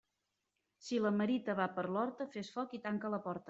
Si 0.85 0.99
la 1.03 1.11
merita 1.19 1.57
va 1.61 1.69
per 1.77 1.87
l'horta, 1.97 2.29
fes 2.37 2.53
foc 2.57 2.77
i 2.81 2.85
tanca 2.89 3.17
la 3.17 3.25
porta. 3.29 3.39